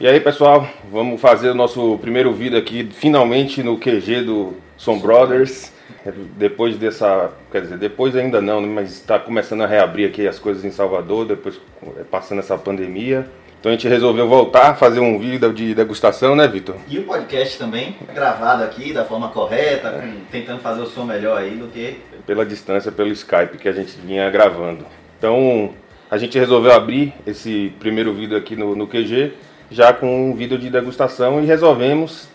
[0.00, 4.96] E aí, pessoal, vamos fazer o nosso primeiro vídeo aqui, finalmente no QG do Som
[5.00, 5.72] Brothers.
[6.36, 10.38] Depois dessa, quer dizer, depois ainda não, né, mas está começando a reabrir aqui as
[10.38, 11.60] coisas em Salvador, depois
[12.12, 13.26] passando essa pandemia.
[13.58, 16.76] Então a gente resolveu voltar a fazer um vídeo de degustação, né, Vitor?
[16.86, 20.12] E o podcast também, gravado aqui da forma correta, é.
[20.30, 21.98] tentando fazer o som melhor aí do que.
[22.24, 24.86] Pela distância, pelo Skype que a gente vinha gravando.
[25.18, 25.74] Então
[26.08, 30.58] a gente resolveu abrir esse primeiro vídeo aqui no, no QG já com um vídeo
[30.58, 32.28] de degustação e resolvemos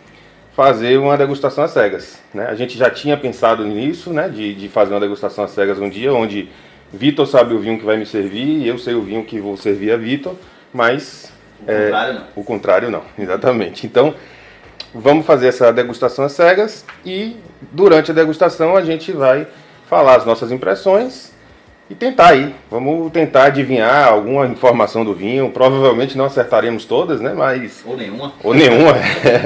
[0.56, 2.20] fazer uma degustação às cegas.
[2.34, 2.46] Né?
[2.48, 4.30] A gente já tinha pensado nisso, né?
[4.30, 6.50] de, de fazer uma degustação às cegas um dia, onde
[6.92, 9.58] Vitor sabe o vinho que vai me servir e eu sei o vinho que vou
[9.58, 10.36] servir a Vitor,
[10.72, 11.34] mas...
[11.66, 12.28] O é, contrário não.
[12.36, 13.88] O contrário não, exatamente.
[13.88, 14.14] Então,
[14.94, 17.36] vamos fazer essa degustação às cegas e
[17.72, 19.48] durante a degustação a gente vai
[19.90, 21.33] falar as nossas impressões
[21.94, 22.54] e tentar aí.
[22.70, 25.52] Vamos tentar adivinhar alguma informação do vinho.
[25.52, 27.34] Provavelmente não acertaremos todas, né?
[27.34, 28.34] Mas ou nenhuma.
[28.44, 28.94] Ou nenhuma.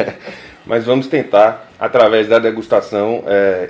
[0.66, 3.70] Mas vamos tentar através da degustação é,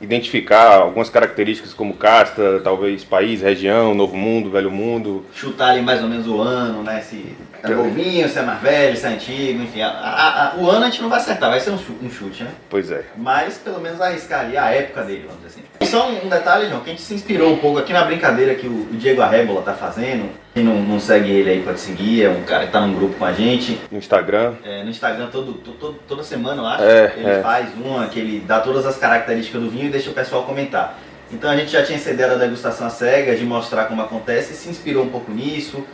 [0.00, 5.24] identificar algumas características como casta, talvez país, região, novo mundo, velho mundo.
[5.34, 7.00] Chutar ali mais ou menos o ano, né?
[7.00, 9.80] Se é novinho, se é mais velho, se é antigo, enfim.
[9.82, 12.44] A, a, a, o ano a gente não vai acertar, vai ser um, um, chute,
[12.44, 12.50] né?
[12.68, 13.04] Pois é.
[13.16, 15.64] Mas pelo menos arriscar ali a época dele, vamos dizer assim.
[15.86, 18.66] Só um, detalhe, João, que a gente se inspirou um pouco aqui na brincadeira que
[18.66, 20.30] o, Diego Arrebola tá fazendo.
[20.54, 23.16] Quem não, não, segue ele aí pode seguir, é um cara que tá num grupo
[23.16, 23.80] com a gente.
[23.90, 24.54] No Instagram.
[24.64, 26.84] É, no Instagram todo, todo, toda semana, eu acho.
[26.84, 27.42] É, ele é.
[27.42, 30.98] faz uma que ele dá todas as características do vinho e deixa o pessoal comentar.
[31.32, 34.56] Então a gente já tinha essa ideia da degustação cega, de mostrar como acontece, e
[34.56, 35.84] se inspirou um pouco nisso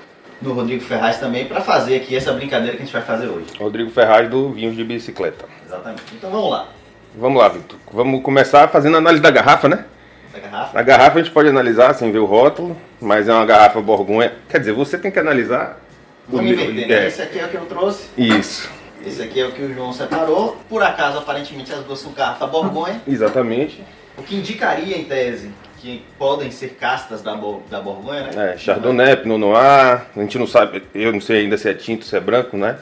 [0.41, 3.47] no Rodrigo Ferraz também para fazer aqui essa brincadeira que a gente vai fazer hoje.
[3.58, 5.44] Rodrigo Ferraz do Vinhos de Bicicleta.
[5.66, 6.02] Exatamente.
[6.14, 6.69] Então vamos lá.
[7.14, 7.78] Vamos lá, Vitor.
[7.92, 9.84] Vamos começar fazendo a análise da garrafa, né?
[10.33, 10.78] Da garrafa?
[10.78, 14.33] A garrafa a gente pode analisar sem ver o rótulo, mas é uma garrafa Borgonha.
[14.48, 15.81] Quer dizer, você tem que analisar.
[16.28, 17.04] Vamos inverter, né?
[17.04, 17.09] É.
[17.09, 18.09] Esse aqui é o que eu trouxe.
[18.16, 18.71] Isso.
[19.04, 20.56] Esse aqui é o que o João separou.
[20.69, 23.00] Por acaso, aparentemente, as duas são garrafa Borgonha.
[23.09, 23.82] Exatamente.
[24.16, 27.34] O que indicaria, em tese, que podem ser castas da,
[27.71, 28.53] da Borgonha, né?
[28.53, 32.04] É, Chardonnay, Pinot Noir, a gente não sabe, eu não sei ainda se é tinto,
[32.04, 32.78] se é branco, né?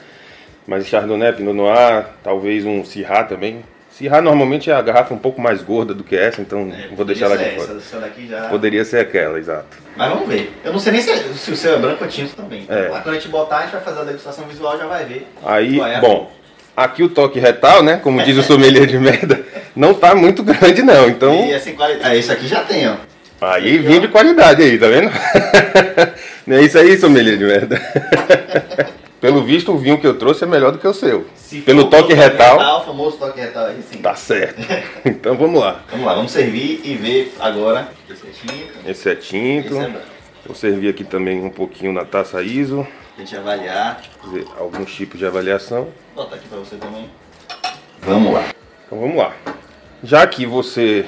[0.66, 3.62] Mas Chardonnay, Pinot Noir, talvez um Syrah também.
[3.98, 7.04] Syrah normalmente é a garrafa um pouco mais gorda do que essa, então é, vou
[7.04, 7.72] deixar ela de fora.
[7.72, 8.42] Essa, essa daqui já...
[8.42, 9.76] Poderia ser aquela, exato.
[9.96, 10.52] Mas vamos ver.
[10.64, 12.62] Eu não sei nem se, se o seu é branco ou tinto também.
[12.62, 12.88] Então, é.
[12.90, 15.26] quando a gente botar, a gente vai fazer a degustação visual já vai ver.
[15.44, 16.30] Aí, é bom,
[16.76, 17.96] aqui o toque retal, né?
[17.96, 19.44] Como diz o sommelier de merda,
[19.74, 21.34] não tá muito grande não, então...
[21.46, 22.08] E assim, qualidade.
[22.08, 22.94] Ah, esse aqui já tem, ó.
[23.40, 25.10] Aí vinho de qualidade aí, tá vendo?
[26.44, 27.80] Não é isso aí, sommelier de merda.
[29.20, 31.26] Pelo visto, o vinho que eu trouxe é melhor do que o seu.
[31.34, 32.58] Se Pelo toque, toque retal.
[32.58, 32.80] retal.
[32.80, 33.98] O famoso toque retal aí, sim.
[33.98, 34.60] Tá certo.
[35.04, 35.82] Então vamos lá.
[35.90, 37.88] Vamos lá, vamos servir e ver agora.
[38.08, 38.88] Esse é tinto.
[38.88, 39.74] Esse é tinto.
[39.74, 40.02] Esse é
[40.46, 42.86] Vou servir aqui também um pouquinho na taça ISO.
[43.16, 44.00] A gente avaliar.
[44.22, 45.88] Fazer alguns tipos de avaliação.
[46.14, 47.10] Vou botar aqui pra você também.
[48.02, 48.48] Vamos lá.
[48.86, 49.34] Então vamos lá.
[50.02, 51.04] Já que você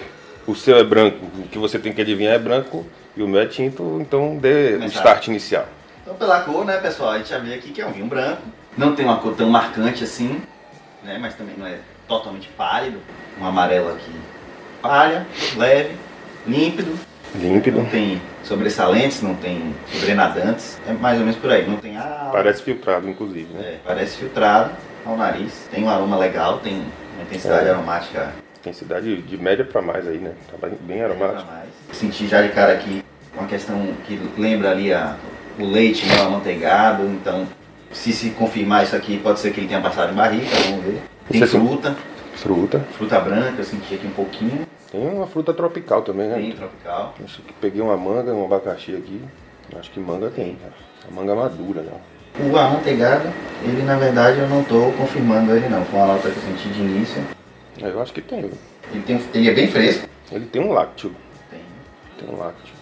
[0.46, 2.84] o seu é branco, o que você tem que adivinhar é branco
[3.16, 5.66] e o meu é tinto, então dê o start inicial.
[6.02, 8.42] Então pela cor, né, pessoal, a gente já vê aqui que é um vinho branco.
[8.76, 10.40] Não tem uma cor tão marcante assim,
[11.02, 11.78] né, mas também não é
[12.08, 13.00] totalmente pálido.
[13.40, 14.12] Um amarelo aqui
[14.80, 15.96] palha, leve,
[16.46, 16.98] límpido.
[17.34, 17.78] Límpido.
[17.78, 20.80] Não tem sobressalentes, não tem sobrenadantes.
[20.86, 21.68] É mais ou menos por aí.
[21.68, 22.32] Não tem água.
[22.32, 23.60] Parece filtrado, inclusive, né?
[23.60, 24.72] É, parece filtrado
[25.04, 25.68] ao nariz.
[25.70, 26.74] Tem um aroma legal, tem
[27.14, 27.70] uma intensidade é.
[27.70, 30.32] aromática Intensidade de média para mais aí, né?
[30.50, 31.48] Tá bem aromático.
[31.92, 33.02] Senti já de cara aqui
[33.34, 35.16] uma questão que lembra ali a,
[35.58, 36.22] o leite, né?
[36.22, 37.04] O amanteigado.
[37.04, 37.46] Então,
[37.92, 41.02] se se confirmar isso aqui, pode ser que ele tenha passado em barrica, vamos ver.
[41.28, 41.96] Tem Você fruta.
[42.34, 42.80] Fruta.
[42.92, 44.66] Fruta branca, eu senti aqui um pouquinho.
[44.90, 46.36] Tem uma fruta tropical também, né?
[46.36, 47.14] Tem tropical.
[47.24, 49.20] Acho que peguei uma manga, um abacaxi aqui.
[49.78, 50.72] Acho que manga tem, cara.
[51.08, 51.92] A manga madura, né?
[52.38, 53.28] O amanteigado,
[53.62, 55.84] ele na verdade eu não estou confirmando ele não.
[55.84, 57.22] Foi uma nota que eu senti de início.
[57.78, 58.38] Eu acho que tem.
[58.40, 60.08] Ele, tem, ele é bem fresco.
[60.30, 61.12] Ele tem um lácteo.
[61.50, 61.60] Tem.
[62.18, 62.74] Tem um lácteo.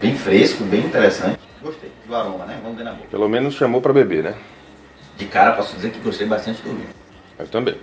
[0.00, 1.38] Bem fresco, bem interessante.
[1.66, 2.60] Gostei do aroma, né?
[2.62, 3.08] Vamos ver na boca.
[3.10, 4.34] Pelo menos chamou para beber, né?
[5.16, 6.88] De cara posso dizer que gostei bastante do vinho.
[7.36, 7.76] Eu também.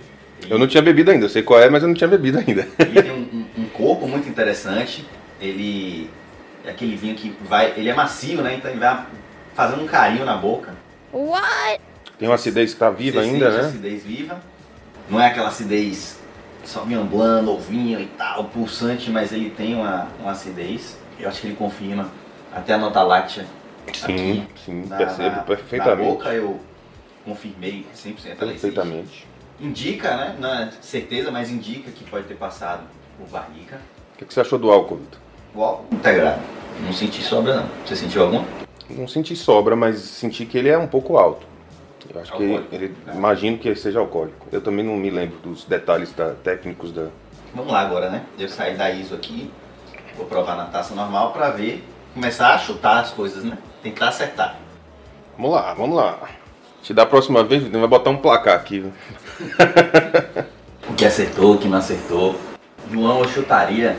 [0.48, 2.66] Eu não tinha bebido ainda, eu sei qual é, mas eu não tinha bebido ainda.
[2.78, 5.06] Ele tem um, um, um corpo muito interessante.
[5.38, 6.08] Ele
[6.64, 7.74] é aquele vinho que vai.
[7.76, 8.54] Ele é macio, né?
[8.54, 9.04] Então ele vai
[9.54, 10.72] fazendo um carinho na boca.
[11.12, 11.80] What?
[12.18, 13.60] Tem uma acidez que está viva Você ainda, né?
[13.68, 14.40] acidez viva.
[15.10, 16.18] Não é aquela acidez
[16.64, 20.96] só blando, ovinho e tal, pulsante, mas ele tem uma, uma acidez.
[21.20, 22.10] Eu acho que ele confirma
[22.50, 23.44] até a nota láctea.
[23.92, 26.08] Sim, aqui, sim, na, percebo na, perfeitamente.
[26.08, 26.60] Na boca eu
[27.24, 29.26] confirmei 100% Perfeitamente.
[29.60, 30.36] Indica, né?
[30.38, 32.82] Não é certeza, mas indica que pode ter passado
[33.16, 33.80] por barrica.
[34.14, 35.20] O que, que você achou do álcool, Vitor?
[35.54, 36.42] O álcool integrado.
[36.80, 37.66] Não senti sobra, não.
[37.84, 38.44] Você sentiu algum?
[38.90, 41.46] Não senti sobra, mas senti que ele é um pouco alto.
[42.12, 43.14] Eu acho alcoólico, que ele, né?
[43.14, 44.46] imagino que seja alcoólico.
[44.52, 47.08] Eu também não me lembro dos detalhes da, técnicos da.
[47.54, 48.24] Vamos lá agora, né?
[48.38, 49.50] Eu sair da ISO aqui,
[50.16, 51.82] vou provar na taça normal para ver,
[52.12, 53.56] começar a chutar as coisas, né?
[53.84, 54.56] Tentar acertar.
[55.36, 56.18] Vamos lá, vamos lá.
[56.82, 58.80] Te dá a próxima vez, vai botar um placar aqui.
[60.88, 62.34] o que acertou, o que não acertou.
[62.90, 63.98] João, eu chutaria.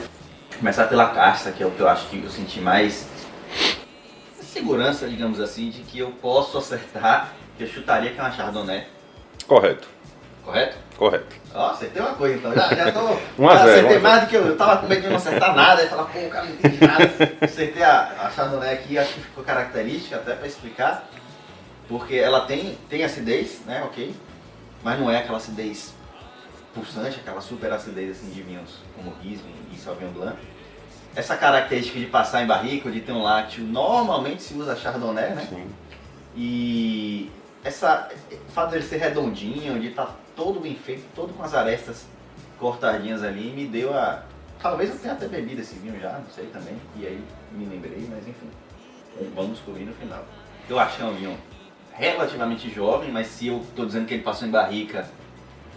[0.58, 3.08] Começar pela casta, que é o que eu acho que eu senti mais
[4.40, 7.34] segurança, digamos assim, de que eu posso acertar.
[7.60, 8.88] Eu chutaria que é uma Chardonnay.
[9.46, 9.88] Correto.
[10.46, 10.78] Correto?
[10.96, 11.36] Correto.
[11.54, 12.54] Ó, acertei uma coisa então.
[12.54, 13.18] Já, já tô.
[13.42, 14.46] um a zero, acertei mais do que eu.
[14.46, 15.84] Eu tava com medo de não acertar nada.
[15.84, 17.12] E falar, pô, o cara não entende nada.
[17.42, 21.10] Acertei a, a Chardonnay aqui, acho que ficou característica até pra explicar.
[21.90, 23.84] Porque ela tem, tem acidez, né?
[23.84, 24.16] Ok.
[24.84, 25.94] Mas não é aquela acidez
[26.74, 30.38] pulsante, aquela super acidez assim, de vinhos como Riesling e Sauvignon Blanc.
[31.16, 35.48] Essa característica de passar em barrica, de ter um lácteo, normalmente se usa Chardonnay, né?
[35.50, 35.68] Sim.
[36.36, 37.32] E
[37.64, 41.54] essa, o fato dele ser redondinho, de estar tá todo bem feito, todo com as
[41.54, 42.06] arestas
[42.60, 44.24] cortadinhas ali, me deu a.
[44.62, 46.76] Talvez eu tenha até bebido esse vinho já, não sei também.
[46.98, 48.50] E aí me lembrei, mas enfim.
[49.34, 50.26] Vamos descobrir no final.
[50.70, 51.38] Eu acho que é um vinho
[51.94, 55.08] relativamente jovem, mas se eu estou dizendo que ele passou em barrica,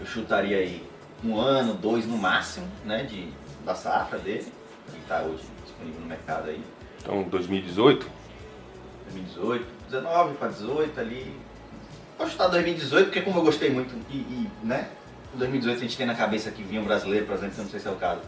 [0.01, 0.83] eu chutaria aí
[1.25, 3.29] um ano, dois no máximo, né, de,
[3.65, 4.53] da safra dele,
[4.91, 6.63] que está hoje disponível no mercado aí.
[7.01, 8.07] Então, 2018?
[9.05, 11.48] 2018, 19 para 18 ali.
[12.19, 14.89] Vou chutar 2018, porque como eu gostei muito, e, e né,
[15.35, 17.81] 2018 a gente tem na cabeça que vinha um brasileiro, por exemplo, eu não sei
[17.81, 18.21] se é o caso,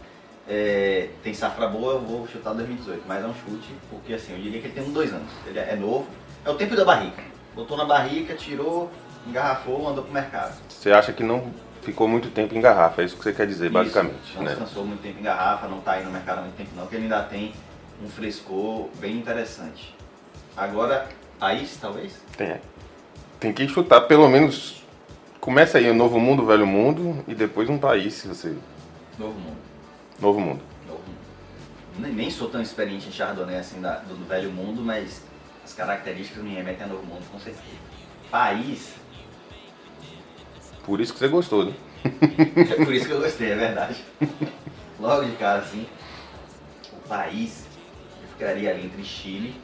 [0.47, 4.39] é, tem safra boa, eu vou chutar 2018, mas é um chute, porque assim, eu
[4.39, 6.07] diria que ele tem uns dois anos, ele é novo,
[6.45, 8.91] é o tempo da barrica botou na barrica, tirou,
[9.27, 10.55] engarrafou, mandou pro mercado.
[10.69, 11.51] Você acha que não
[11.81, 14.35] ficou muito tempo em garrafa, é isso que você quer dizer, isso, basicamente.
[14.35, 14.49] Não né?
[14.49, 16.95] descansou muito tempo em garrafa, não está aí no mercado há muito tempo não, porque
[16.95, 17.53] ele ainda tem
[18.03, 19.95] um frescor bem interessante.
[20.55, 21.07] Agora,
[21.39, 22.13] país talvez?
[22.37, 22.59] Tem.
[23.41, 24.83] Tem que chutar pelo menos.
[25.39, 28.55] Começa aí o Novo Mundo, Velho Mundo e depois um país, se você.
[29.17, 29.57] Novo Mundo.
[30.19, 30.61] Novo Mundo.
[30.87, 31.01] Novo
[31.97, 32.13] Mundo.
[32.15, 35.23] Nem sou tão experiente em Chardonnay assim da, do Velho Mundo, mas
[35.65, 37.65] as características me remetem a Novo Mundo, com certeza.
[38.29, 38.93] País.
[40.85, 41.73] Por isso que você gostou, né?
[42.05, 44.05] é por isso que eu gostei, é verdade.
[44.99, 45.87] Logo de cara, assim.
[46.93, 47.65] O país,
[48.21, 49.59] eu ficaria ali entre Chile,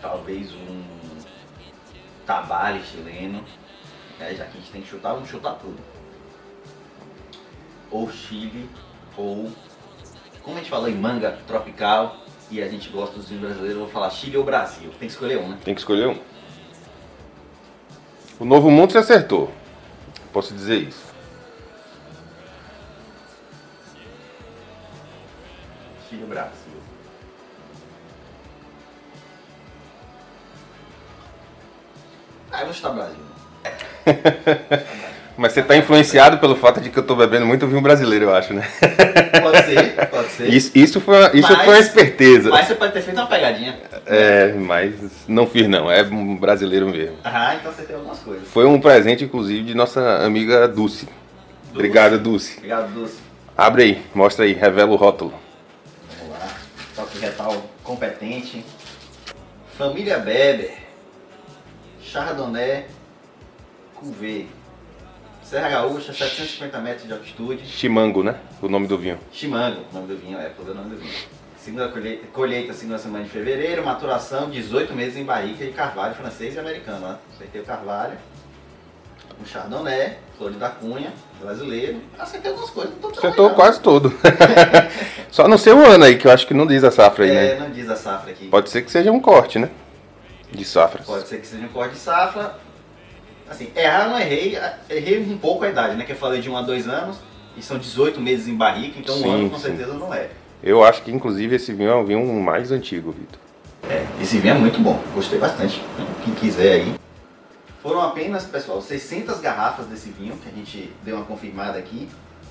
[0.00, 0.95] talvez um
[2.26, 3.44] Tabale chileno,
[4.18, 4.34] né?
[4.34, 5.78] já que a gente tem que chutar, vamos chutar tudo.
[7.90, 8.68] Ou Chile,
[9.16, 9.50] ou,
[10.42, 12.16] como a gente falou em manga tropical,
[12.50, 14.90] e a gente gosta dos vinhos brasileiros, eu vou falar Chile ou Brasil.
[14.98, 15.58] Tem que escolher um, né?
[15.64, 16.18] Tem que escolher um.
[18.38, 19.50] O Novo Mundo você acertou.
[20.32, 21.12] Posso dizer isso.
[26.08, 26.65] Chile ou Brasil?
[32.66, 33.16] Vou chutar Brasil.
[35.36, 38.34] Mas você está influenciado pelo fato de que eu estou bebendo muito vinho brasileiro, eu
[38.34, 38.66] acho, né?
[39.42, 40.48] Pode ser, pode ser.
[40.48, 42.48] Isso, isso, foi, uma, isso mas, foi uma esperteza.
[42.48, 43.78] Mas você pode ter feito uma pegadinha.
[44.06, 44.94] É, mas
[45.28, 47.18] não fiz não, é um brasileiro mesmo.
[47.22, 48.48] Ah, então você tem algumas coisas.
[48.48, 51.04] Foi um presente, inclusive, de nossa amiga Dulce.
[51.04, 51.08] Dulce.
[51.74, 52.54] Obrigado, Dulce.
[52.56, 53.18] Obrigado, Dulce.
[53.56, 55.34] Abre aí, mostra aí, revela o rótulo.
[56.18, 56.48] Vamos lá,
[56.94, 58.64] toque retal competente.
[59.76, 60.85] Família Beber.
[62.06, 62.86] Chardonnay
[63.94, 64.46] Cuvée.
[65.42, 67.66] Serra Gaúcha, 750 metros de altitude.
[67.66, 68.36] Chimango, né?
[68.60, 69.18] O nome do vinho.
[69.32, 71.14] Chimango, o nome do vinho, é, todo o nome do vinho.
[71.58, 76.54] Segunda colheita, colheita, segunda semana de fevereiro, maturação, 18 meses em barrica de carvalho francês
[76.54, 77.08] e americano.
[77.08, 77.16] Né?
[77.34, 78.16] Acertei o carvalho,
[79.40, 82.00] um chardonnay, flor da cunha, brasileiro.
[82.18, 84.12] Acertei algumas coisas, não tô Acertou quase tudo.
[85.30, 87.30] Só não sei o ano aí, que eu acho que não diz a safra aí,
[87.30, 87.50] é, né?
[87.50, 88.46] É, não diz a safra aqui.
[88.48, 89.70] Pode ser que seja um corte, né?
[90.56, 91.02] De safra.
[91.04, 92.58] Pode ser que seja um corte de safra.
[93.48, 94.58] Assim, errar não errei,
[94.90, 96.04] errei um pouco a idade, né?
[96.04, 97.18] Que eu falei de 1 a 2 anos,
[97.56, 99.62] e são 18 meses em barrica, então sim, um ano com sim.
[99.62, 100.30] certeza não é.
[100.62, 103.38] Eu acho que inclusive esse vinho é um vinho mais antigo, Vitor.
[103.88, 105.80] É, esse vinho é muito bom, gostei bastante.
[106.24, 106.94] Quem quiser aí.
[107.80, 112.08] Foram apenas, pessoal, 600 garrafas desse vinho, que a gente deu uma confirmada aqui,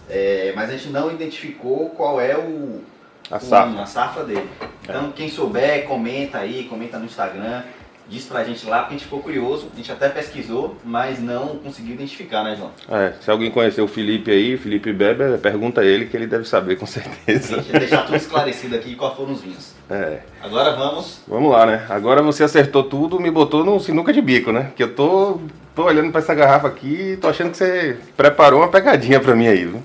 [0.10, 2.82] é, mas a gente não identificou qual é o,
[3.30, 3.82] a, safra.
[3.82, 4.50] a safra dele.
[4.82, 7.64] Então, quem souber, comenta aí, comenta no Instagram
[8.08, 11.58] diz pra gente lá, porque a gente ficou curioso, a gente até pesquisou, mas não
[11.58, 12.72] conseguiu identificar, né, João?
[12.90, 16.46] É, se alguém conhecer o Felipe aí, Felipe Beber, pergunta a ele que ele deve
[16.46, 17.58] saber com certeza.
[17.58, 19.74] Deixa deixar tudo esclarecido aqui quais foram os vinhos.
[19.90, 20.20] É.
[20.42, 21.22] Agora vamos.
[21.28, 21.86] Vamos lá, né?
[21.90, 24.72] Agora você acertou tudo, me botou no sinuca de bico, né?
[24.76, 25.40] Que eu tô,
[25.76, 29.36] tô olhando pra essa garrafa aqui e tô achando que você preparou uma pegadinha pra
[29.36, 29.84] mim aí, viu?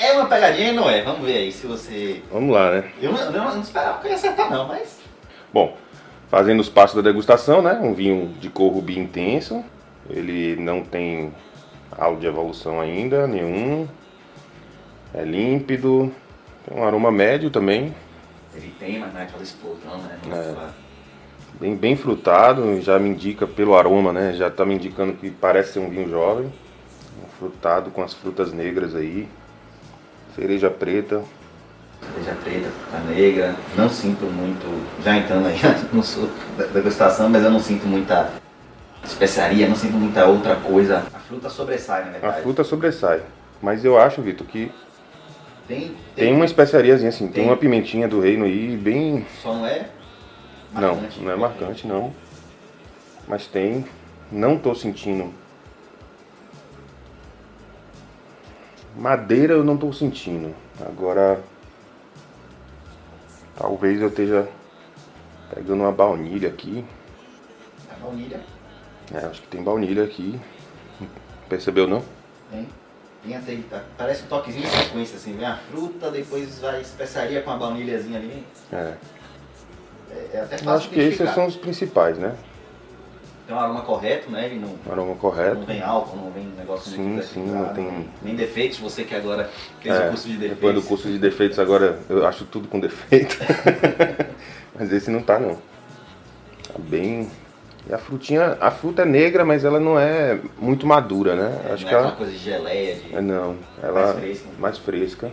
[0.00, 1.02] É, é uma pegadinha e não é.
[1.02, 2.22] Vamos ver aí se você.
[2.32, 2.84] Vamos lá, né?
[3.00, 4.98] Eu não, eu não esperava que eu ia acertar, não, mas.
[5.52, 5.76] Bom,
[6.28, 7.78] fazendo os passos da degustação, né?
[7.80, 9.64] Um vinho de cor rubi intenso.
[10.08, 11.32] Ele não tem
[11.90, 13.88] algo de evolução ainda, nenhum.
[15.12, 16.12] É límpido,
[16.66, 17.94] tem um aroma médio também.
[18.54, 20.18] Ele tem, mas não é aquela explosão, né?
[20.30, 20.84] É.
[21.60, 24.32] Bem, bem frutado, já me indica pelo aroma, né?
[24.32, 26.52] Já tá me indicando que parece ser um vinho jovem.
[27.22, 29.28] Um frutado com as frutas negras aí.
[30.34, 31.22] Cereja preta.
[32.12, 33.54] Cereja preta, fruta negra.
[33.76, 35.58] Não sinto muito, já entrando aí
[35.92, 38.30] no sul da degustação, mas eu não sinto muita
[39.04, 41.04] especiaria, não sinto muita outra coisa.
[41.12, 42.38] A fruta sobressai, na verdade.
[42.38, 43.22] A fruta sobressai.
[43.62, 44.70] Mas eu acho, Vitor, que
[45.66, 49.26] tem, tem, tem uma especiariazinha assim, tem, tem, uma pimentinha do reino aí, bem.
[49.42, 49.88] Só não é?
[50.72, 52.12] Marcante, não, não é marcante não.
[53.26, 53.84] Mas tem.
[54.30, 55.32] Não tô sentindo.
[58.96, 60.54] Madeira eu não tô sentindo.
[60.86, 61.40] Agora.
[63.56, 64.48] Talvez eu esteja
[65.54, 66.84] pegando uma baunilha aqui.
[67.90, 68.40] A baunilha?
[69.12, 70.40] É, acho que tem baunilha aqui.
[71.48, 72.02] Percebeu não?
[72.50, 72.68] Tem.
[73.22, 77.40] Tem até, tá, parece um toquezinho de sequência, assim, vem a fruta, depois vai especiaria
[77.40, 78.44] com a baunilhazinha ali.
[78.70, 78.94] É.
[80.10, 82.36] É, é até fácil Acho que esses são os principais, né?
[83.46, 84.46] Tem um aroma correto, né?
[84.46, 85.56] Ele não, aroma correto.
[85.56, 88.08] Não vem álcool, não vem negócio sim, muito Sim, não tem...
[88.22, 90.56] Nem defeitos, você que agora fez é, o curso de defeitos.
[90.56, 93.36] Depois do curso de defeitos agora eu acho tudo com defeito.
[94.74, 95.56] Mas esse não tá não.
[95.56, 97.28] Tá bem
[97.86, 101.60] e a frutinha, a fruta é negra, mas ela não é muito madura, né?
[101.68, 102.12] É, Acho não que é ela...
[102.12, 103.14] coisa de geleia, de...
[103.14, 104.48] É, não, ela mais fresca.
[104.58, 105.26] Mais fresca.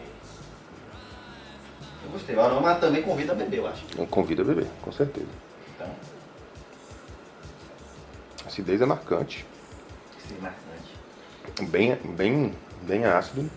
[2.03, 3.85] Eu gostei, o aroma também convida a beber, eu acho.
[4.07, 5.27] Convida a beber, com certeza.
[8.51, 9.45] Acidez é marcante.
[10.17, 11.71] Acidez marcante.
[11.71, 13.49] Bem, bem, bem ácido.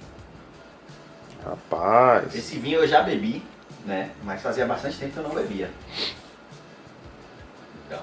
[1.45, 2.35] Rapaz.
[2.35, 3.43] Esse vinho eu já bebi,
[3.85, 4.11] né?
[4.23, 5.71] Mas fazia bastante tempo que eu não bebia.
[7.87, 8.03] Então,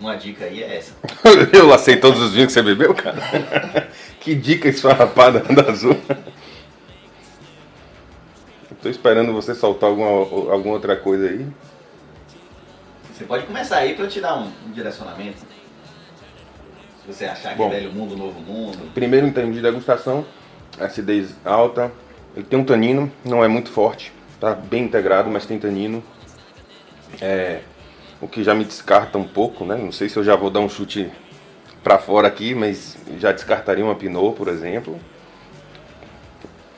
[0.00, 0.94] uma dica aí é essa.
[1.52, 3.20] Eu aceito todos os vinhos que você bebeu, cara?
[4.18, 5.96] que dica esfarrapada da Azul.
[8.72, 10.08] Estou esperando você soltar alguma,
[10.52, 11.46] alguma outra coisa aí.
[13.14, 15.44] Você pode começar aí para eu te dar um, um, direcionamento.
[17.10, 18.78] Você achar que Bom, é velho mundo, novo mundo.
[18.94, 20.24] Primeiro, em termos de degustação,
[20.78, 21.90] acidez alta.
[22.36, 24.12] Ele tem um tanino, não é muito forte.
[24.38, 26.04] Tá bem integrado, mas tem tanino.
[27.20, 27.62] É,
[28.20, 29.76] o que já me descarta um pouco, né?
[29.76, 31.10] Não sei se eu já vou dar um chute
[31.82, 34.96] para fora aqui, mas já descartaria uma Pinot, por exemplo.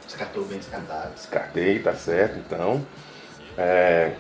[0.07, 1.13] Descartou bem descartado.
[1.13, 2.87] Descartei, tá certo, então.
[3.59, 4.13] É,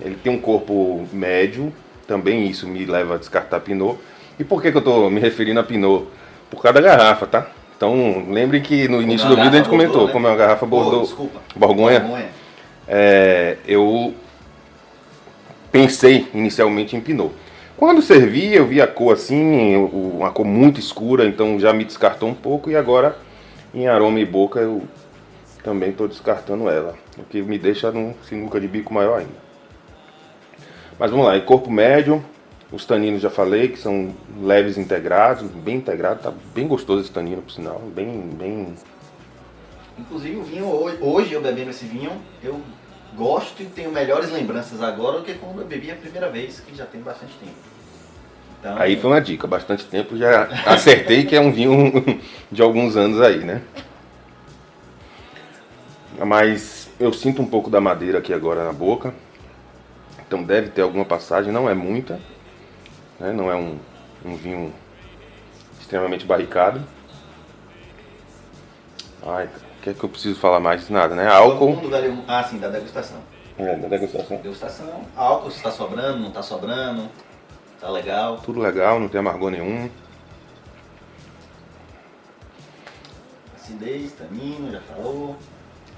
[0.00, 1.70] ele tem um corpo médio,
[2.06, 3.98] também isso me leva a descartar Pinot.
[4.40, 6.06] E por que, que eu tô me referindo a Pinot?
[6.48, 7.46] Por causa da garrafa, tá?
[7.76, 10.12] Então, lembre que no início do vídeo a gente comentou, né?
[10.12, 11.40] como é uma garrafa Bordeaux, desculpa.
[11.54, 12.28] Borgonha, Borgonha.
[12.88, 14.14] É, eu
[15.70, 17.32] pensei inicialmente em Pinot.
[17.76, 22.26] Quando servi, eu vi a cor assim, uma cor muito escura, então já me descartou
[22.26, 23.18] um pouco e agora
[23.74, 24.82] em aroma e boca eu
[25.62, 29.50] também estou descartando ela, o que me deixa num sinuca de bico maior ainda.
[30.98, 32.24] Mas vamos lá, em corpo médio,
[32.72, 37.42] os taninos já falei que são leves integrados, bem integrado, tá bem gostoso esse tanino
[37.42, 38.74] por sinal, bem, bem.
[39.98, 42.12] Inclusive o vinho hoje, hoje eu bebendo esse vinho,
[42.42, 42.60] eu
[43.16, 46.74] gosto e tenho melhores lembranças agora do que quando eu bebi a primeira vez, que
[46.74, 47.52] já tem bastante tempo.
[48.60, 51.92] Então, aí foi uma dica, bastante tempo já acertei que é um vinho
[52.52, 53.62] de alguns anos aí, né?
[56.24, 59.14] Mas eu sinto um pouco da madeira aqui agora na boca.
[60.26, 62.20] Então deve ter alguma passagem, não é muita.
[63.20, 63.32] Né?
[63.32, 63.78] Não é um,
[64.24, 64.72] um vinho
[65.78, 66.82] extremamente barricado.
[69.24, 70.88] Ai, o que é que eu preciso falar mais?
[70.88, 71.28] Nada, né?
[71.28, 71.76] Álcool.
[71.76, 71.90] Mundo
[72.26, 73.18] Ah, sim, da degustação.
[73.58, 74.38] É, da degustação.
[74.38, 75.04] Degustação.
[75.14, 77.08] Álcool, se está sobrando, não está sobrando.
[77.78, 78.38] Tá legal.
[78.38, 79.90] Tudo legal, não tem amargor nenhum.
[83.56, 85.36] Acidez, tanino, já falou.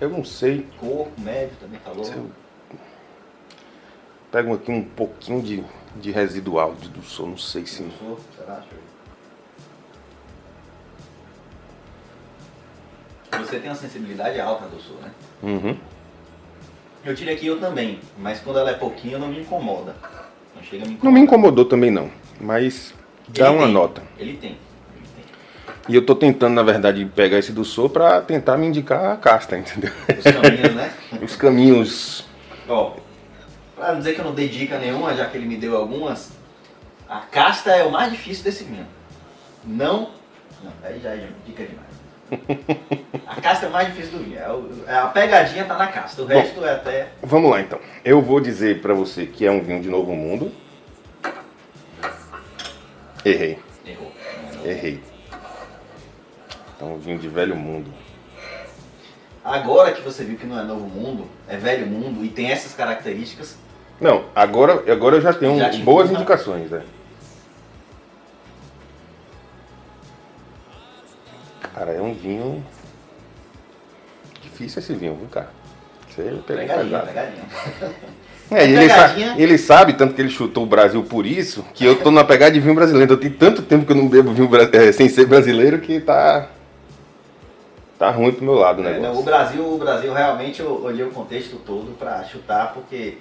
[0.00, 0.68] Eu não sei.
[0.78, 2.04] Corpo, médio, também falou.
[2.04, 2.41] Eu...
[4.32, 5.62] Pego aqui um pouquinho de,
[5.96, 7.86] de residual de do som, não sei se.
[8.34, 8.62] Será?
[13.38, 15.10] Você tem uma sensibilidade alta do sul, né?
[15.42, 15.76] Uhum.
[17.04, 19.94] Eu tirei aqui eu também, mas quando ela é pouquinho não me incomoda.
[20.56, 21.04] Não chega a me incomodar.
[21.04, 22.10] Não me incomodou também não,
[22.40, 22.94] mas
[23.28, 23.74] dá Ele uma tem.
[23.74, 24.02] nota.
[24.18, 24.56] Ele tem.
[25.88, 29.16] E eu tô tentando, na verdade, pegar esse do Sul pra tentar me indicar a
[29.16, 29.90] casta, entendeu?
[30.16, 30.92] Os caminhos, né?
[31.20, 32.24] Os caminhos.
[32.68, 32.94] Ó,
[33.82, 36.30] pra não dizer que eu não dei dica nenhuma, já que ele me deu algumas,
[37.08, 38.86] a casta é o mais difícil desse vinho.
[39.64, 40.10] Não.
[40.62, 41.90] Não, aí já é dica demais.
[43.26, 44.38] A casta é mais difícil do vinho.
[44.38, 46.22] É é a pegadinha tá na casta.
[46.22, 47.08] O resto Bom, é até.
[47.22, 47.78] Vamos lá então.
[48.04, 50.52] Eu vou dizer para você que é um vinho de novo mundo.
[53.24, 53.58] Errei.
[53.84, 54.12] Errou.
[54.64, 55.02] Errei.
[56.76, 57.92] Então, vinho de velho mundo.
[59.44, 62.74] Agora que você viu que não é novo mundo, é velho mundo e tem essas
[62.74, 63.58] características.
[64.02, 66.82] Não, agora, agora eu já tenho Já te boas indicações, né?
[71.72, 72.64] Cara, é um vinho.
[74.42, 75.50] Difícil esse vinho, viu, cara?
[76.08, 77.06] Você pegou Pegadinha, pesado.
[77.06, 77.44] pegadinha.
[78.50, 79.34] É, ele, sa- Pegadinha.
[79.38, 82.52] ele sabe, tanto que ele chutou o Brasil por isso, que eu tô na pegada
[82.52, 83.14] de vinho brasileiro.
[83.14, 86.48] Eu tenho tanto tempo que eu não bebo vinho eh, sem ser brasileiro que tá.
[87.98, 89.22] Tá ruim pro meu lado É, não, o.
[89.22, 93.16] Brasil, o Brasil realmente eu olhei o contexto todo pra chutar, porque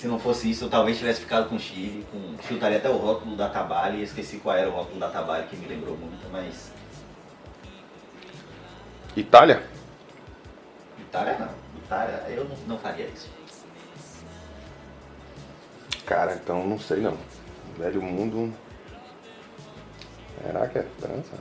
[0.00, 2.96] se não fosse isso eu talvez tivesse ficado com o Chile, com, chutaria até o
[2.96, 6.72] rótulo da Tabale, esqueci qual era o rótulo da Tabale que me lembrou muito, mas
[9.14, 9.62] Itália?
[10.98, 11.50] Itália não,
[11.84, 13.28] Itália eu não, não faria isso.
[16.06, 17.16] Cara, então não sei não.
[17.76, 18.54] Velho mundo.
[20.42, 21.36] Será que é França?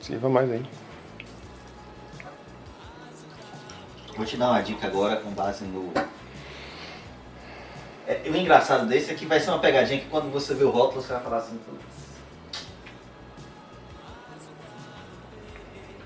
[0.00, 0.64] Sirva mais aí.
[4.16, 5.92] Vou te dar uma dica agora com base no.
[8.06, 10.70] É, o engraçado desse é que vai ser uma pegadinha que quando você vê o
[10.70, 11.58] rótulo você vai falar assim.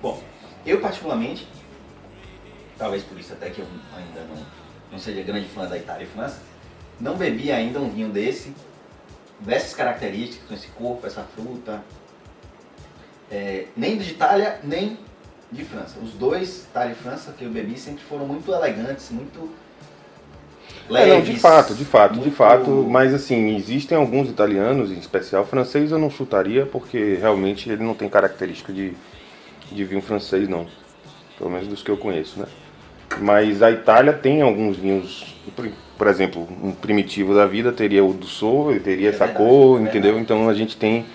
[0.00, 0.22] Bom,
[0.64, 1.48] eu particularmente,
[2.78, 4.46] talvez por isso até que eu ainda não,
[4.92, 8.54] não seja grande fã da Itália e não bebi ainda um vinho desse,
[9.40, 11.82] dessas características, com esse corpo, essa fruta,
[13.30, 14.98] é, nem de Itália, nem
[15.50, 15.96] de França.
[16.02, 19.50] Os dois, Itália e França, que eu bebi, sempre foram muito elegantes, muito
[20.88, 21.14] É, leves.
[21.14, 22.70] não, de fato, de fato, de muito- fato.
[22.88, 27.94] Mas assim, existem alguns italianos, em especial francês, eu não chutaria, porque realmente ele não
[27.94, 28.92] tem característica de,
[29.70, 30.66] de vinho francês, não.
[31.38, 32.46] Pelo menos dos que eu conheço, né?
[33.20, 35.36] Mas a Itália tem alguns vinhos,
[35.96, 39.84] por, exemplo, um primitivo da vida teria o do Sol, ele teria É cor, é
[39.84, 40.18] entendeu?
[40.18, 41.06] Então a gente tem.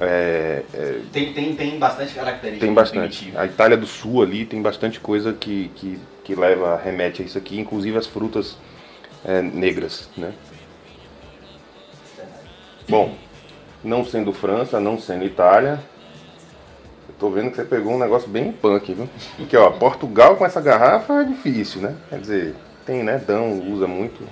[0.00, 2.66] É, é, Tem, tem, tem bastante característica.
[2.66, 3.18] tem bastante.
[3.18, 3.38] primitivo.
[3.38, 7.38] A Itália do Sul ali tem bastante coisa que, que, que leva, remete a isso
[7.38, 8.56] aqui, inclusive as frutas
[9.24, 10.32] é, negras, né?
[12.88, 13.14] Bom,
[13.82, 15.80] não sendo França, não sendo Itália,
[17.08, 19.08] eu tô vendo que você pegou um negócio bem punk, viu?
[19.36, 21.94] Porque, ó, Portugal com essa garrafa é difícil, né?
[22.10, 22.54] Quer dizer,
[22.84, 23.22] tem, né?
[23.24, 24.22] Dão, usa muito.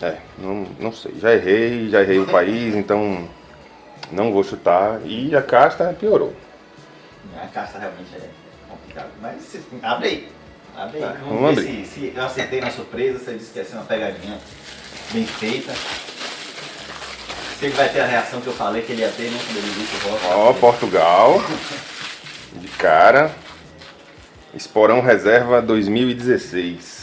[0.00, 1.14] É, não, não sei.
[1.20, 3.28] Já errei, já errei o país, então
[4.12, 5.00] não vou chutar.
[5.04, 6.34] E a casta piorou.
[7.42, 8.28] A caça realmente é
[8.68, 9.08] complicado.
[9.20, 10.28] Mas se- abre aí.
[10.76, 11.02] Abre aí.
[11.02, 13.74] Tá, Vamos, vamos ver se, se eu acertei na surpresa, você disse que ia ser
[13.74, 14.38] uma pegadinha
[15.12, 15.72] bem feita.
[17.58, 19.38] Se ele vai ter a reação que eu falei que ele ia ter, né?
[19.44, 20.26] Quando ele disse o voto.
[20.28, 21.42] Ó, Portugal.
[22.52, 23.32] De cara.
[24.54, 26.97] Esporão Reserva 2016.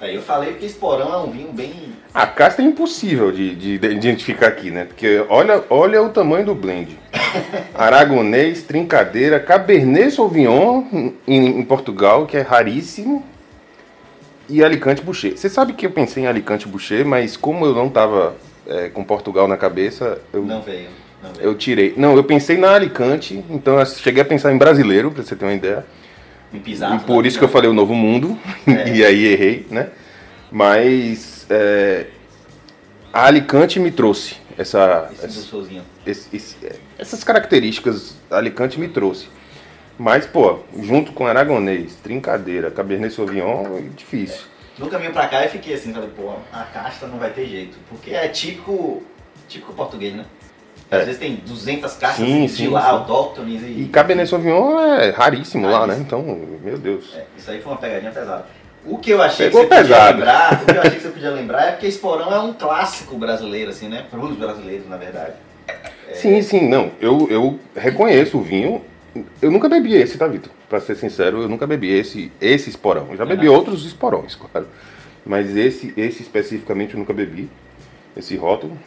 [0.00, 1.92] Aí eu falei que Esporão é um vinho bem.
[2.14, 4.84] A casta é impossível de, de- de identificar aqui, né?
[4.84, 6.96] Porque olha, olha o tamanho do blend.
[7.74, 10.84] Aragonês, Trincadeira, Cabernet Sauvignon
[11.26, 13.24] em, em Portugal, que é raríssimo.
[14.48, 15.36] E Alicante Boucher.
[15.36, 18.34] Você sabe que eu pensei em Alicante Boucher, mas como eu não tava
[18.66, 20.88] é, com Portugal na cabeça, eu, Não veio.
[21.22, 21.48] Não veio.
[21.48, 21.92] eu tirei.
[21.96, 25.44] Não, eu pensei na Alicante, então eu cheguei a pensar em brasileiro, pra você ter
[25.44, 25.84] uma ideia.
[26.52, 26.96] Em pisado.
[26.96, 28.88] E por isso que eu falei o Novo Mundo, É.
[28.94, 29.90] e aí errei, né?
[30.50, 32.06] Mas é,
[33.12, 35.10] a Alicante me trouxe essa,
[36.06, 38.14] Esse esse- é, essas características.
[38.30, 39.28] A Alicante me trouxe.
[39.98, 44.42] Mas, pô, junto com Aragonês, Trincadeira, Cabernet Sauvignon, é difícil.
[44.78, 47.76] Nunca vim pra cá e fiquei assim, falei, pô, a casta não vai ter jeito.
[47.88, 49.02] Porque é típico,
[49.48, 50.24] típico português, né?
[50.90, 51.04] Às É.
[51.04, 52.88] vezes tem 200 caixas Sim, de sim, lá, sim.
[52.88, 53.82] autóctones e...
[53.82, 55.96] E Cabernet Sauvignon é raríssimo lá, né?
[56.00, 56.22] Então,
[56.62, 57.14] meu Deus.
[57.14, 58.46] É, isso aí foi uma pegadinha pesada.
[58.86, 60.18] O que eu achei Pegou que você podia pesado.
[60.18, 63.16] lembrar, o que eu achei que você podia lembrar é porque Esporão é um clássico
[63.18, 64.06] brasileiro, assim, né?
[64.10, 65.32] Para os brasileiros, na verdade.
[66.14, 66.90] Sim, sim, não.
[67.00, 68.82] Eu, eu reconheço o vinho.
[69.42, 70.50] Eu nunca bebi esse, tá, Vitor?
[70.70, 73.08] Pra ser sincero, eu nunca bebi esse, esse esporão.
[73.10, 73.56] Eu já bebi Uhum.
[73.56, 74.66] outros esporões, claro.
[75.26, 77.50] Mas esse, esse especificamente eu nunca bebi.
[78.16, 78.78] Esse rótulo.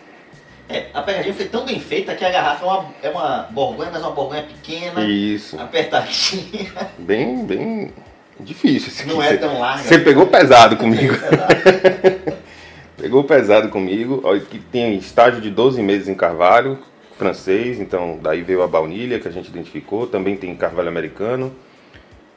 [0.72, 3.90] É, a pegadinha foi tão bem feita que a garrafa é uma, é uma borgonha,
[3.92, 5.60] mas uma borgonha pequena, Isso.
[5.60, 7.94] apertadinha, Bem, bem
[8.40, 9.06] difícil.
[9.08, 9.84] não é tão larga.
[9.84, 11.14] Você pegou pesado comigo.
[11.14, 12.42] Exato.
[12.98, 14.22] Pegou pesado comigo.
[14.24, 16.78] Olha que tem estágio de 12 meses em carvalho,
[17.18, 20.06] francês, então daí veio a baunilha que a gente identificou.
[20.06, 21.52] Também tem carvalho americano.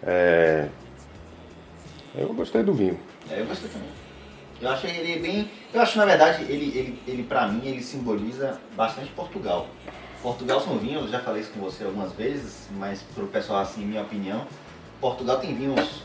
[0.03, 0.67] É,
[2.17, 2.99] Eu gostei do vinho.
[3.31, 3.89] É, eu gostei também.
[4.65, 5.51] Eu achei ele bem.
[5.73, 9.67] Eu acho na verdade, ele, ele, ele pra mim, ele simboliza bastante Portugal.
[10.23, 13.85] Portugal são vinhos, eu já falei isso com você algumas vezes, mas pro pessoal assim,
[13.85, 14.47] minha opinião,
[15.01, 16.03] Portugal tem vinhos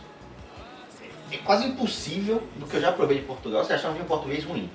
[1.31, 4.43] é quase impossível do que eu já provei de Portugal você achar um vinho português
[4.43, 4.69] ruim.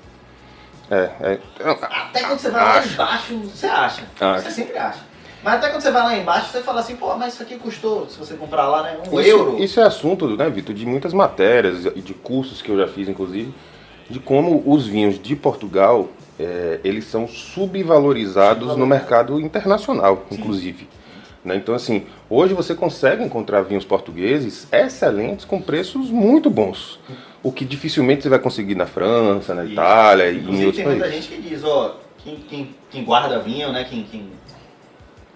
[0.91, 1.41] É, é.
[1.61, 4.03] Até quando você vai lá embaixo, você acha.
[4.21, 4.43] Acho.
[4.43, 5.01] Você sempre acha.
[5.43, 8.09] Mas até quando você vai lá embaixo, você fala assim, pô, mas isso aqui custou,
[8.09, 9.63] se você comprar lá, né, um isso, euro.
[9.63, 13.09] Isso é assunto, né, Vitor, de muitas matérias e de cursos que eu já fiz,
[13.09, 13.53] inclusive,
[14.09, 20.89] de como os vinhos de Portugal, é, eles são subvalorizados no mercado internacional, inclusive.
[21.45, 21.57] Né?
[21.57, 26.99] Então, assim, hoje você consegue encontrar vinhos portugueses excelentes com preços muito bons.
[27.43, 29.65] O que dificilmente você vai conseguir na França, na.
[29.65, 30.85] Itália e em outros tem países.
[30.85, 34.29] Tem muita gente que diz, ó, quem, quem, quem guarda vinho, né, quem, quem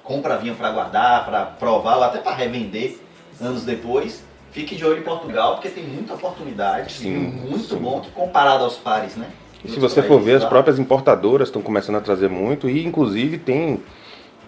[0.03, 2.99] compra vinho para guardar, para provar ou até para revender
[3.41, 7.77] anos depois, fique de olho em Portugal, porque tem muita oportunidade, sim, muito sim.
[7.77, 9.27] bom comparado aos pares, né?
[9.65, 13.39] E se você for ver, as próprias importadoras estão começando a trazer muito e inclusive
[13.39, 13.81] tem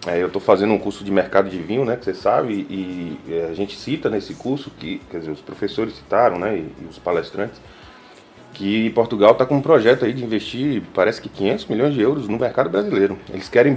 [0.06, 3.18] é, eu estou fazendo um curso de mercado de vinho, né, que você sabe, e,
[3.26, 6.84] e é, a gente cita nesse curso que, quer dizer, os professores citaram, né, e,
[6.84, 7.60] e os palestrantes,
[8.54, 12.28] que Portugal está com um projeto aí de investir, parece que 500 milhões de euros
[12.28, 13.18] no mercado brasileiro.
[13.28, 13.76] Eles querem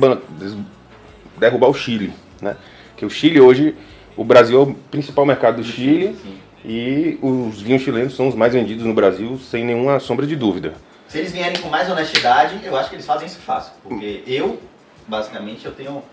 [1.38, 2.56] derrubar o Chile, né?
[2.96, 3.76] Que o Chile hoje,
[4.16, 6.38] o Brasil é o principal mercado do Chile sim.
[6.66, 10.74] e os vinhos chilenos são os mais vendidos no Brasil sem nenhuma sombra de dúvida.
[11.08, 14.60] Se eles vierem com mais honestidade, eu acho que eles fazem isso fácil, porque eu,
[15.08, 16.04] basicamente, eu tenho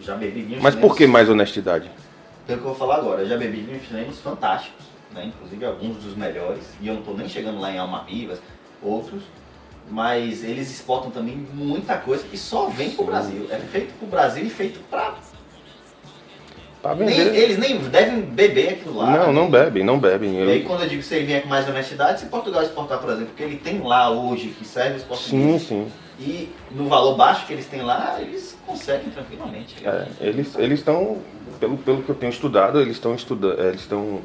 [0.00, 1.90] já bebi vinhos Mas por que mais honestidade?
[2.46, 5.26] Pelo que eu vou falar agora, eu já bebi vinhos chilenos fantásticos, né?
[5.26, 8.40] inclusive alguns dos melhores, e eu não estou nem chegando lá em Alma Vivas,
[8.82, 9.22] outros,
[9.90, 13.46] mas eles exportam também muita coisa que só vem pro Brasil.
[13.50, 15.14] É feito pro Brasil e feito pra.
[16.86, 17.32] Pra vender.
[17.32, 19.10] Nem, eles nem devem beber aquilo lá.
[19.10, 19.32] Não, né?
[19.32, 20.44] não bebem, não bebem.
[20.44, 23.10] E aí quando eu digo que ele vier com mais honestidade, se Portugal exportar, por
[23.10, 25.62] exemplo, porque ele tem lá hoje que serve os portugueses.
[25.62, 25.92] Sim, sim.
[26.18, 29.76] E no valor baixo que eles têm lá, eles conseguem tranquilamente.
[29.86, 31.18] É, eles eles estão,
[31.60, 34.20] pelo, pelo que eu tenho estudado, eles estão estudando, eles estão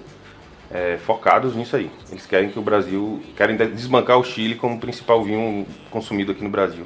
[0.72, 1.92] é, focados nisso aí.
[2.10, 6.50] Eles querem que o Brasil, querem desbancar o Chile como principal vinho consumido aqui no
[6.50, 6.86] Brasil.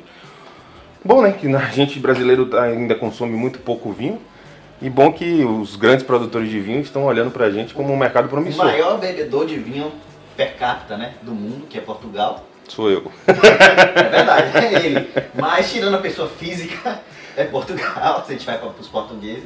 [1.04, 4.20] Bom, né, que a gente brasileiro ainda consome muito pouco vinho.
[4.82, 8.28] E bom que os grandes produtores de vinho estão olhando pra gente como um mercado
[8.28, 8.66] promissor.
[8.66, 9.92] O maior bebedor de vinho
[10.36, 12.44] per capita, né, do mundo, que é Portugal.
[12.68, 13.12] Sou eu.
[13.28, 15.10] é verdade, é ele.
[15.34, 17.00] Mas tirando a pessoa física,
[17.38, 19.46] é Portugal, se a gente vai para os portugueses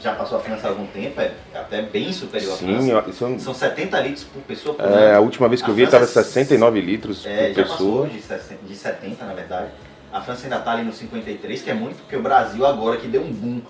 [0.00, 3.10] já passou a França há algum tempo, é até bem superior Sim, à França.
[3.10, 3.40] Isso...
[3.40, 5.16] São 70 litros por pessoa por é, ano.
[5.16, 8.08] A última vez que a eu vi estava 69 litros é, por pessoa.
[8.08, 9.70] de, 60, de 70, na verdade.
[10.12, 13.06] A França ainda está ali no 53, que é muito, porque o Brasil agora que
[13.06, 13.60] deu um boom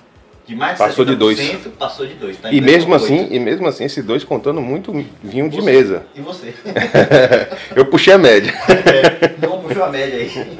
[0.51, 1.39] de mais de passou de dois.
[1.79, 2.37] passou de dois.
[2.37, 6.05] Tá e mesmo assim, e mesmo assim, esses dois contando muito vinho de mesa.
[6.15, 6.53] E você?
[7.77, 8.53] eu puxei a média.
[8.69, 10.59] É, não puxou a média aí.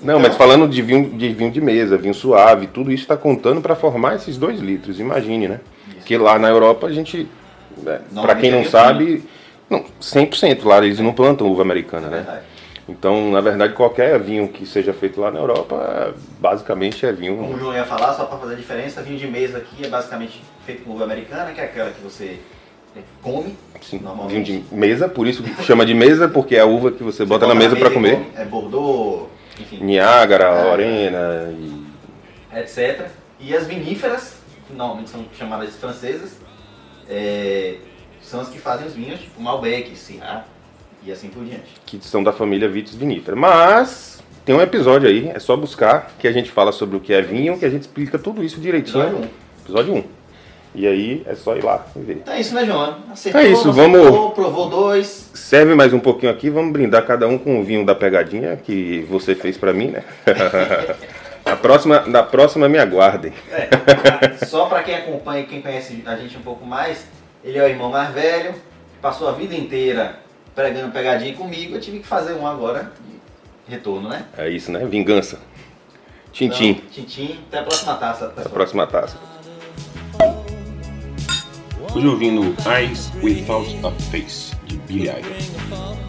[0.00, 3.60] Não, mas falando de vinho, de vinho de mesa, vinho suave, tudo isso está contando
[3.60, 5.60] para formar esses dois litros, imagine, né?
[5.88, 6.06] Isso.
[6.06, 7.28] Que lá na Europa a gente,
[7.76, 9.22] né, para quem não sabe,
[9.68, 12.16] não, 100% lá eles não plantam uva americana, né?
[12.16, 12.55] Verdade.
[12.88, 17.36] Então, na verdade, qualquer vinho que seja feito lá na Europa, basicamente é vinho.
[17.36, 19.88] Como o João ia falar, só para fazer a diferença, vinho de mesa aqui é
[19.88, 22.38] basicamente feito com uva americana, que é aquela que você
[23.20, 23.56] come.
[23.82, 27.18] Sim, vinho de mesa, por isso chama de mesa, porque é a uva que você,
[27.18, 28.18] você bota, bota, na mesa, para comer.
[28.18, 29.28] Come, é Bordeaux,
[29.60, 29.82] enfim.
[29.82, 31.86] Niágara, é, Lorena e.
[32.56, 33.08] etc.
[33.40, 36.38] E as viníferas, que normalmente são chamadas de francesas,
[37.10, 37.78] é,
[38.22, 40.44] são as que fazem os vinhos, tipo Malbec, Syrah
[41.06, 41.72] e assim por diante.
[41.86, 43.36] Que são da família Vitis vinífera.
[43.36, 47.12] Mas tem um episódio aí, é só buscar, que a gente fala sobre o que
[47.12, 49.04] é vinho, que a gente explica tudo isso direitinho.
[49.04, 49.62] Episódio 1.
[49.62, 50.04] Episódio 1.
[50.74, 52.16] E aí é só ir lá e ver.
[52.16, 52.98] Então é isso, né, João?
[53.10, 54.34] Acertou, é isso, acertou, vamos.
[54.34, 55.30] Provou dois.
[55.32, 59.06] Serve mais um pouquinho aqui, vamos brindar cada um com o vinho da pegadinha que
[59.08, 60.04] você fez para mim, né?
[61.46, 63.32] a próxima, na próxima me aguardem.
[63.50, 67.06] É, só para quem acompanha e quem conhece a gente um pouco mais,
[67.42, 68.54] ele é o irmão mais velho,
[69.00, 70.25] passou a vida inteira
[70.56, 72.90] pregando pegadinha comigo, eu tive que fazer um agora
[73.68, 74.24] de retorno, né?
[74.38, 74.84] É isso, né?
[74.86, 75.38] Vingança.
[76.32, 76.70] Tintim.
[76.70, 78.26] Então, tintim, até a próxima taça.
[78.26, 79.18] Até a próxima taça.
[81.94, 86.05] Hoje ouvindo Eyes Without a Face, de Billy Idol.